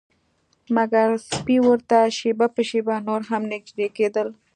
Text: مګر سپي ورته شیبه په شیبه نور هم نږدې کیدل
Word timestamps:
مګر 0.75 1.07
سپي 1.29 1.57
ورته 1.65 1.97
شیبه 2.17 2.47
په 2.55 2.61
شیبه 2.69 2.95
نور 3.07 3.21
هم 3.29 3.41
نږدې 3.51 3.87
کیدل 3.97 4.27